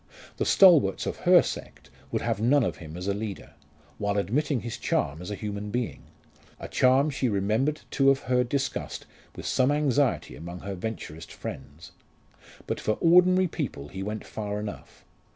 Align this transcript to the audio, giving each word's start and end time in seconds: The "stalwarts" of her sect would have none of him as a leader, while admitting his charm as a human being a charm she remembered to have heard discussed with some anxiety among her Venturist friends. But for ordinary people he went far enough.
The 0.37 0.45
"stalwarts" 0.47 1.05
of 1.05 1.17
her 1.31 1.43
sect 1.43 1.91
would 2.11 2.23
have 2.23 2.41
none 2.41 2.63
of 2.63 2.77
him 2.77 2.97
as 2.97 3.07
a 3.07 3.13
leader, 3.13 3.53
while 3.99 4.17
admitting 4.17 4.61
his 4.61 4.79
charm 4.79 5.21
as 5.21 5.29
a 5.29 5.35
human 5.35 5.69
being 5.69 6.01
a 6.59 6.67
charm 6.67 7.11
she 7.11 7.29
remembered 7.29 7.81
to 7.91 8.07
have 8.07 8.21
heard 8.21 8.49
discussed 8.49 9.05
with 9.35 9.45
some 9.45 9.71
anxiety 9.71 10.35
among 10.35 10.61
her 10.61 10.73
Venturist 10.73 11.31
friends. 11.31 11.91
But 12.65 12.79
for 12.79 12.93
ordinary 12.93 13.47
people 13.47 13.89
he 13.89 14.01
went 14.01 14.25
far 14.25 14.59
enough. 14.59 15.05